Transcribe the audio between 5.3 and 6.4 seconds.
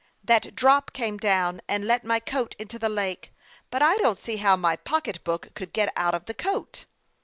could get out of the